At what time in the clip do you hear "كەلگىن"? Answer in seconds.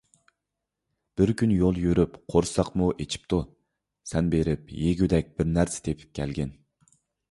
6.21-6.61